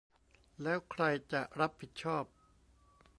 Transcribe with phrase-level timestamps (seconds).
[0.61, 1.03] แล้วใคร
[1.33, 2.23] จะรับผิดชอบ?